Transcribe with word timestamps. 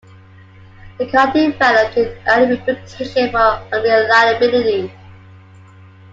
The 0.97 1.05
car 1.11 1.31
developed 1.31 1.95
an 1.95 2.17
early 2.27 2.55
reputation 2.57 3.29
for 3.29 3.69
unreliability. 3.71 4.91